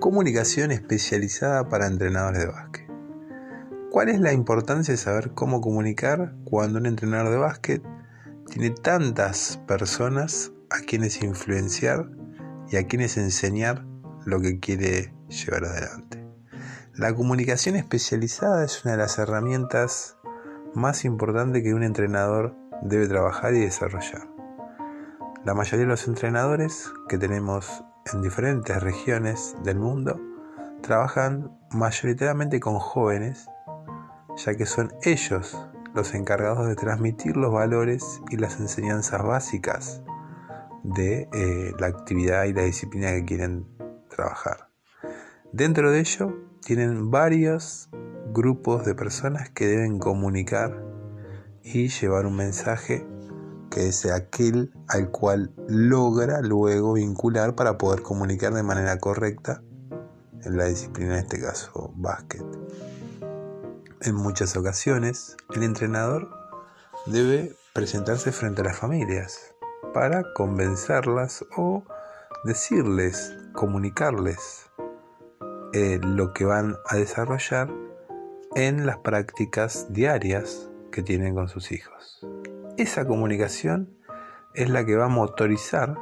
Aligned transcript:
Comunicación 0.00 0.70
especializada 0.70 1.68
para 1.68 1.86
entrenadores 1.86 2.40
de 2.40 2.46
básquet. 2.46 2.90
¿Cuál 3.90 4.08
es 4.08 4.18
la 4.18 4.32
importancia 4.32 4.92
de 4.92 4.98
saber 4.98 5.32
cómo 5.34 5.60
comunicar 5.60 6.34
cuando 6.44 6.78
un 6.78 6.86
entrenador 6.86 7.30
de 7.30 7.36
básquet 7.36 7.82
tiene 8.46 8.70
tantas 8.70 9.60
personas 9.68 10.52
a 10.70 10.80
quienes 10.86 11.22
influenciar 11.22 12.10
y 12.70 12.78
a 12.78 12.86
quienes 12.86 13.18
enseñar 13.18 13.84
lo 14.24 14.40
que 14.40 14.58
quiere 14.58 15.12
llevar 15.28 15.66
adelante? 15.66 16.26
La 16.94 17.14
comunicación 17.14 17.76
especializada 17.76 18.64
es 18.64 18.82
una 18.86 18.92
de 18.92 18.98
las 18.98 19.18
herramientas 19.18 20.16
más 20.74 21.04
importantes 21.04 21.62
que 21.62 21.74
un 21.74 21.82
entrenador 21.82 22.56
debe 22.80 23.06
trabajar 23.06 23.52
y 23.52 23.60
desarrollar. 23.60 24.26
La 25.44 25.52
mayoría 25.52 25.84
de 25.84 25.90
los 25.90 26.08
entrenadores 26.08 26.90
que 27.06 27.18
tenemos 27.18 27.84
en 28.14 28.22
diferentes 28.22 28.82
regiones 28.82 29.56
del 29.62 29.78
mundo 29.78 30.20
trabajan 30.82 31.56
mayoritariamente 31.70 32.60
con 32.60 32.78
jóvenes, 32.78 33.48
ya 34.36 34.54
que 34.54 34.66
son 34.66 34.92
ellos 35.02 35.56
los 35.94 36.14
encargados 36.14 36.66
de 36.68 36.76
transmitir 36.76 37.36
los 37.36 37.52
valores 37.52 38.20
y 38.30 38.36
las 38.36 38.60
enseñanzas 38.60 39.22
básicas 39.22 40.02
de 40.82 41.28
eh, 41.32 41.72
la 41.78 41.88
actividad 41.88 42.44
y 42.44 42.52
la 42.52 42.62
disciplina 42.62 43.10
que 43.12 43.24
quieren 43.24 43.66
trabajar. 44.08 44.70
Dentro 45.52 45.90
de 45.90 46.00
ello 46.00 46.36
tienen 46.64 47.10
varios 47.10 47.90
grupos 48.32 48.84
de 48.84 48.94
personas 48.94 49.50
que 49.50 49.66
deben 49.66 49.98
comunicar 49.98 50.82
y 51.62 51.88
llevar 51.88 52.26
un 52.26 52.36
mensaje 52.36 53.06
que 53.70 53.88
es 53.88 54.04
aquel 54.06 54.72
al 54.88 55.10
cual 55.10 55.52
logra 55.68 56.40
luego 56.40 56.94
vincular 56.94 57.54
para 57.54 57.78
poder 57.78 58.02
comunicar 58.02 58.52
de 58.52 58.62
manera 58.62 58.98
correcta 58.98 59.62
en 60.44 60.56
la 60.56 60.64
disciplina, 60.64 61.14
en 61.14 61.24
este 61.24 61.40
caso 61.40 61.92
básquet. 61.94 62.44
En 64.02 64.14
muchas 64.14 64.56
ocasiones, 64.56 65.36
el 65.54 65.62
entrenador 65.62 66.30
debe 67.06 67.54
presentarse 67.72 68.32
frente 68.32 68.62
a 68.62 68.64
las 68.64 68.76
familias 68.76 69.54
para 69.92 70.32
convencerlas 70.34 71.44
o 71.56 71.82
decirles, 72.44 73.36
comunicarles 73.52 74.70
eh, 75.72 76.00
lo 76.02 76.32
que 76.32 76.44
van 76.44 76.76
a 76.88 76.96
desarrollar 76.96 77.70
en 78.56 78.86
las 78.86 78.98
prácticas 78.98 79.92
diarias 79.92 80.68
que 80.90 81.02
tienen 81.02 81.34
con 81.34 81.48
sus 81.48 81.70
hijos. 81.70 82.26
Esa 82.76 83.06
comunicación 83.06 83.90
es 84.54 84.70
la 84.70 84.84
que 84.84 84.96
va 84.96 85.06
a 85.06 85.08
motorizar 85.08 85.96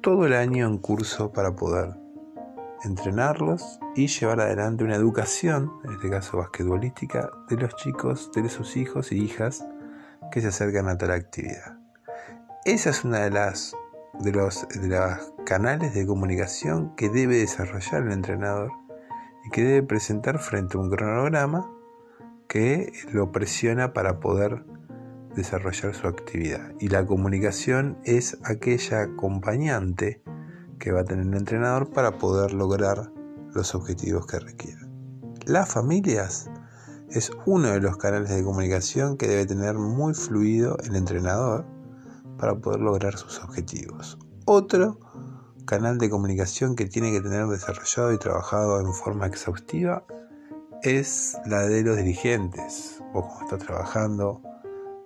todo 0.00 0.26
el 0.26 0.34
año 0.34 0.66
en 0.66 0.78
curso 0.78 1.32
para 1.32 1.54
poder 1.54 1.94
entrenarlos 2.84 3.78
y 3.94 4.08
llevar 4.08 4.40
adelante 4.40 4.84
una 4.84 4.96
educación, 4.96 5.72
en 5.84 5.92
este 5.92 6.10
caso 6.10 6.38
basquetbolística, 6.38 7.30
de 7.48 7.56
los 7.56 7.76
chicos, 7.76 8.30
de 8.34 8.48
sus 8.48 8.76
hijos 8.76 9.12
y 9.12 9.22
hijas 9.22 9.64
que 10.30 10.40
se 10.40 10.48
acercan 10.48 10.88
a 10.88 10.98
tal 10.98 11.12
actividad. 11.12 11.78
Esa 12.64 12.90
es 12.90 13.04
una 13.04 13.20
de 13.20 13.30
las 13.30 13.74
de 14.20 14.32
los, 14.32 14.68
de 14.68 15.16
canales 15.44 15.94
de 15.94 16.06
comunicación 16.06 16.94
que 16.96 17.08
debe 17.08 17.38
desarrollar 17.38 18.02
el 18.02 18.12
entrenador 18.12 18.70
y 19.44 19.50
que 19.50 19.62
debe 19.62 19.86
presentar 19.86 20.38
frente 20.38 20.76
a 20.76 20.80
un 20.80 20.90
cronograma 20.90 21.70
que 22.48 22.92
lo 23.10 23.32
presiona 23.32 23.92
para 23.92 24.20
poder 24.20 24.64
desarrollar 25.34 25.94
su 25.94 26.06
actividad. 26.06 26.72
Y 26.80 26.88
la 26.88 27.06
comunicación 27.06 27.98
es 28.04 28.38
aquella 28.44 29.02
acompañante 29.02 30.22
que 30.78 30.92
va 30.92 31.00
a 31.00 31.04
tener 31.04 31.26
el 31.26 31.34
entrenador 31.34 31.90
para 31.90 32.18
poder 32.18 32.52
lograr 32.52 33.12
los 33.54 33.74
objetivos 33.74 34.26
que 34.26 34.38
requiere. 34.38 34.80
Las 35.46 35.72
familias 35.72 36.50
es 37.10 37.30
uno 37.46 37.68
de 37.68 37.80
los 37.80 37.96
canales 37.98 38.30
de 38.30 38.42
comunicación 38.42 39.16
que 39.16 39.28
debe 39.28 39.46
tener 39.46 39.74
muy 39.74 40.14
fluido 40.14 40.78
el 40.84 40.96
entrenador 40.96 41.66
para 42.38 42.54
poder 42.56 42.80
lograr 42.80 43.16
sus 43.16 43.40
objetivos. 43.40 44.18
Otro 44.46 44.98
canal 45.66 45.98
de 45.98 46.10
comunicación 46.10 46.74
que 46.74 46.86
tiene 46.86 47.12
que 47.12 47.20
tener 47.20 47.46
desarrollado 47.46 48.12
y 48.12 48.18
trabajado 48.18 48.80
en 48.80 48.92
forma 48.92 49.26
exhaustiva 49.26 50.04
es 50.82 51.36
la 51.46 51.60
de 51.60 51.82
los 51.82 51.96
dirigentes. 51.96 53.00
Vos 53.12 53.26
como 53.26 53.42
estás 53.42 53.60
trabajando 53.60 54.42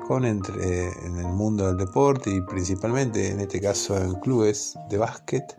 con 0.06 0.24
entre, 0.24 0.88
en 1.04 1.16
el 1.16 1.26
mundo 1.26 1.66
del 1.66 1.76
deporte 1.76 2.30
y 2.30 2.40
principalmente 2.40 3.30
en 3.30 3.40
este 3.40 3.60
caso 3.60 3.96
en 3.96 4.14
clubes 4.14 4.78
de 4.88 4.98
básquet, 4.98 5.56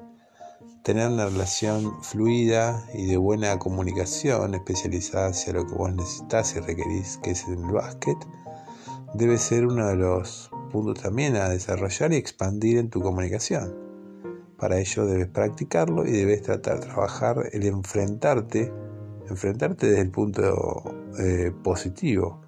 tener 0.83 1.09
una 1.09 1.25
relación 1.25 2.01
fluida 2.01 2.81
y 2.93 3.07
de 3.07 3.17
buena 3.17 3.59
comunicación 3.59 4.55
especializada 4.55 5.27
hacia 5.27 5.51
lo 5.51 5.67
que 5.67 5.73
vos 5.73 5.93
necesitas 5.93 6.55
y 6.55 6.61
requerís, 6.61 7.19
que 7.21 7.31
es 7.31 7.45
el 7.47 7.57
básquet, 7.57 8.17
debe 9.13 9.37
ser 9.37 9.65
uno 9.65 9.85
de 9.87 9.97
los 9.97 10.49
puntos 10.71 11.03
también 11.03 11.35
a 11.35 11.49
desarrollar 11.49 12.13
y 12.13 12.15
expandir 12.15 12.77
en 12.77 12.89
tu 12.89 13.01
comunicación. 13.01 13.75
Para 14.57 14.79
ello 14.79 15.05
debes 15.05 15.27
practicarlo 15.27 16.05
y 16.05 16.11
debes 16.11 16.41
tratar 16.43 16.79
de 16.79 16.87
trabajar 16.87 17.49
el 17.51 17.65
enfrentarte, 17.65 18.71
enfrentarte 19.29 19.87
desde 19.87 20.01
el 20.01 20.09
punto 20.09 20.83
eh, 21.19 21.51
positivo, 21.63 22.46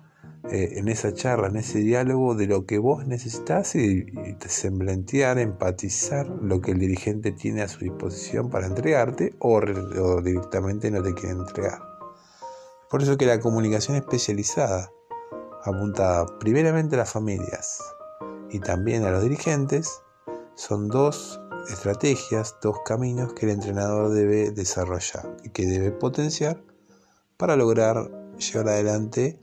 eh, 0.52 0.80
en 0.80 0.88
esa 0.88 1.14
charla, 1.14 1.48
en 1.48 1.58
ese 1.58 1.80
diálogo 1.80 2.34
de 2.34 2.48
lo 2.48 2.66
que 2.66 2.80
vos 2.80 3.06
necesitas 3.06 3.76
y, 3.76 4.06
y 4.08 4.38
empatizar 5.38 6.28
lo 6.28 6.60
que 6.62 6.72
el 6.72 6.80
dirigente 6.80 7.32
tiene 7.32 7.62
a 7.62 7.68
su 7.68 7.80
disposición 7.80 8.50
para 8.50 8.66
entregarte 8.66 9.36
o, 9.40 9.58
o 9.58 10.22
directamente 10.22 10.90
no 10.90 11.04
te 11.04 11.14
quiere 11.14 11.36
entregar. 11.36 11.80
Por 12.90 13.04
eso 13.04 13.18
que 13.18 13.28
la 13.28 13.40
comunicación 13.40 13.98
especializada, 13.98 14.92
apuntada 15.64 16.26
primeramente 16.40 16.96
a 16.96 17.00
las 17.00 17.12
familias 17.12 17.80
y 18.50 18.60
también 18.60 19.04
a 19.04 19.12
los 19.12 19.22
dirigentes, 19.22 20.02
son 20.56 20.88
dos 20.88 21.40
estrategias, 21.70 22.56
dos 22.62 22.78
caminos 22.86 23.34
que 23.34 23.46
el 23.46 23.52
entrenador 23.52 24.10
debe 24.10 24.52
desarrollar 24.52 25.38
y 25.44 25.50
que 25.50 25.68
debe 25.68 25.92
potenciar 25.92 26.64
para 27.38 27.56
lograr 27.56 28.10
llevar 28.38 28.70
adelante 28.70 29.40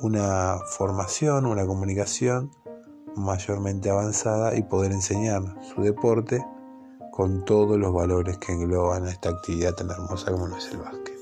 una 0.00 0.58
formación, 0.66 1.46
una 1.46 1.66
comunicación 1.66 2.50
mayormente 3.16 3.90
avanzada 3.90 4.56
y 4.56 4.62
poder 4.62 4.92
enseñar 4.92 5.42
su 5.62 5.82
deporte 5.82 6.44
con 7.10 7.44
todos 7.44 7.78
los 7.78 7.92
valores 7.92 8.38
que 8.38 8.52
engloban 8.52 9.08
esta 9.08 9.30
actividad 9.30 9.74
tan 9.74 9.90
hermosa 9.90 10.30
como 10.30 10.46
lo 10.46 10.56
es 10.56 10.70
el 10.70 10.78
básquet. 10.78 11.18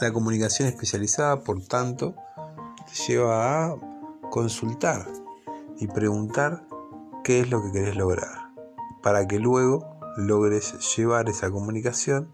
La 0.00 0.12
comunicación 0.12 0.68
especializada, 0.68 1.40
por 1.40 1.60
tanto, 1.64 2.14
lleva 3.06 3.66
a 3.66 3.76
consultar 4.30 5.06
y 5.78 5.88
preguntar 5.88 6.64
qué 7.24 7.40
es 7.40 7.50
lo 7.50 7.62
que 7.62 7.72
querés 7.72 7.96
lograr 7.96 8.50
para 9.02 9.26
que 9.26 9.38
luego 9.38 9.98
logres 10.16 10.96
llevar 10.96 11.28
esa 11.28 11.50
comunicación 11.50 12.32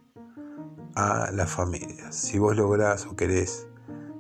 a 0.94 1.30
las 1.32 1.50
familias. 1.50 2.14
Si 2.14 2.38
vos 2.38 2.56
lográs 2.56 3.06
o 3.06 3.16
querés 3.16 3.66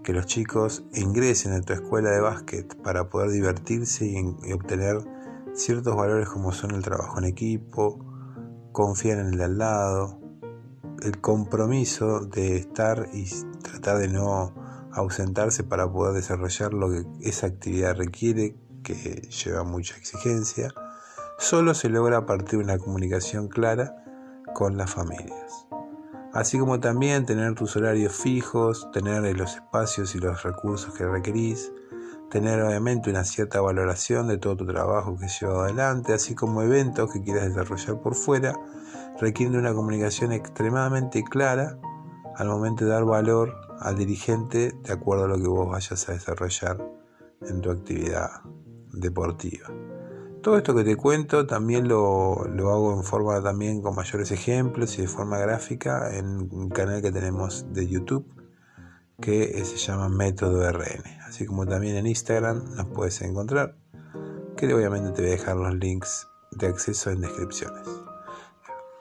que 0.06 0.12
los 0.12 0.26
chicos 0.26 0.84
ingresen 0.94 1.52
a 1.52 1.60
tu 1.62 1.72
escuela 1.72 2.10
de 2.12 2.20
básquet 2.20 2.80
para 2.80 3.10
poder 3.10 3.32
divertirse 3.32 4.06
y, 4.06 4.52
obtener 4.52 4.98
ciertos 5.52 5.96
valores 5.96 6.28
como 6.28 6.52
son 6.52 6.70
el 6.70 6.82
trabajo 6.84 7.18
en 7.18 7.24
equipo, 7.24 7.98
confiar 8.70 9.18
en 9.18 9.26
el 9.26 9.38
de 9.38 9.44
al 9.44 9.58
lado, 9.58 10.20
el 11.02 11.20
compromiso 11.20 12.20
de 12.20 12.56
estar 12.56 13.08
y 13.12 13.28
tratar 13.62 13.98
de 13.98 14.06
no 14.06 14.54
ausentarse 14.92 15.64
para 15.64 15.90
poder 15.90 16.14
desarrollar 16.14 16.72
lo 16.72 16.88
que 16.88 17.04
esa 17.28 17.48
actividad 17.48 17.96
requiere, 17.96 18.54
que 18.84 19.28
lleva 19.28 19.64
mucha 19.64 19.96
exigencia 19.96 20.72
solo 21.38 21.74
se 21.74 21.88
logra 21.88 22.18
a 22.18 22.26
partir 22.26 22.60
de 22.60 22.64
una 22.64 22.78
comunicación 22.78 23.48
clara 23.48 24.04
con 24.54 24.76
las 24.76 24.92
familias. 24.92 25.65
Así 26.36 26.58
como 26.58 26.80
también 26.80 27.24
tener 27.24 27.54
tus 27.54 27.76
horarios 27.76 28.12
fijos, 28.12 28.90
tener 28.92 29.22
los 29.38 29.54
espacios 29.54 30.14
y 30.14 30.18
los 30.18 30.42
recursos 30.42 30.92
que 30.92 31.06
requerís, 31.06 31.72
tener 32.30 32.60
obviamente 32.60 33.08
una 33.08 33.24
cierta 33.24 33.62
valoración 33.62 34.28
de 34.28 34.36
todo 34.36 34.54
tu 34.54 34.66
trabajo 34.66 35.16
que 35.16 35.28
llevado 35.28 35.62
adelante, 35.62 36.12
así 36.12 36.34
como 36.34 36.60
eventos 36.60 37.10
que 37.10 37.22
quieras 37.22 37.46
desarrollar 37.46 38.02
por 38.02 38.14
fuera, 38.14 38.52
requieren 39.18 39.58
una 39.58 39.72
comunicación 39.72 40.30
extremadamente 40.32 41.24
clara 41.24 41.78
al 42.36 42.48
momento 42.48 42.84
de 42.84 42.90
dar 42.90 43.06
valor 43.06 43.54
al 43.80 43.96
dirigente 43.96 44.74
de 44.82 44.92
acuerdo 44.92 45.24
a 45.24 45.28
lo 45.28 45.38
que 45.38 45.48
vos 45.48 45.70
vayas 45.70 46.06
a 46.06 46.12
desarrollar 46.12 46.86
en 47.48 47.62
tu 47.62 47.70
actividad 47.70 48.42
deportiva. 48.92 49.68
Todo 50.46 50.58
esto 50.58 50.76
que 50.76 50.84
te 50.84 50.94
cuento 50.94 51.44
también 51.44 51.88
lo, 51.88 52.40
hago 52.40 52.94
en 52.96 53.02
forma 53.02 53.42
también 53.42 53.82
con 53.82 53.96
mayores 53.96 54.30
ejemplos 54.30 54.96
y 54.96 55.02
de 55.02 55.08
forma 55.08 55.38
gráfica 55.38 56.16
en 56.16 56.48
un 56.52 56.68
canal 56.68 57.02
que 57.02 57.10
tenemos 57.10 57.66
de 57.72 57.88
YouTube 57.88 58.32
que 59.20 59.64
se 59.64 59.76
llama 59.76 60.08
Método 60.08 60.70
RN. 60.70 61.02
Así 61.26 61.46
como 61.46 61.66
también 61.66 61.96
en 61.96 62.06
Instagram 62.06 62.76
nos 62.76 62.86
puedes 62.86 63.20
encontrar, 63.22 63.74
que 64.56 64.72
obviamente 64.72 65.10
te 65.10 65.22
voy 65.22 65.30
a 65.32 65.34
dejar 65.34 65.56
los 65.56 65.74
links 65.74 66.28
de 66.52 66.68
acceso 66.68 67.10
en 67.10 67.22
descripciones. 67.22 67.88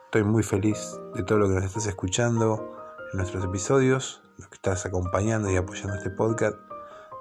estoy 0.05 0.23
muy 0.23 0.41
feliz 0.41 0.99
de 1.13 1.21
todo 1.21 1.37
lo 1.37 1.47
que 1.47 1.53
nos 1.53 1.65
estás 1.65 1.85
escuchando 1.85 2.75
en 3.11 3.19
nuestros 3.19 3.45
episodios, 3.45 4.23
lo 4.39 4.49
que 4.49 4.55
estás 4.55 4.87
acompañando 4.87 5.51
y 5.51 5.57
apoyando 5.57 5.93
este 5.93 6.09
podcast. 6.09 6.64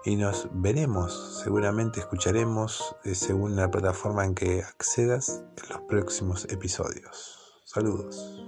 Y 0.05 0.17
nos 0.17 0.49
veremos, 0.53 1.41
seguramente 1.43 2.01
escucharemos 2.01 2.95
eh, 3.05 3.15
según 3.15 3.57
la 3.57 3.71
plataforma 3.71 4.27
en 4.27 4.35
que 4.35 4.63
accedas 4.63 5.43
en 5.63 5.69
los 5.71 5.81
próximos 5.89 6.45
episodios. 6.51 7.63
Saludos. 7.65 8.45